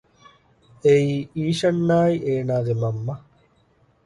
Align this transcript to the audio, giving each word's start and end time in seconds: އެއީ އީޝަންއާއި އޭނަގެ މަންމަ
އެއީ 0.83 1.15
އީޝަންއާއި 1.35 2.15
އޭނަގެ 2.25 2.73
މަންމަ 2.81 3.15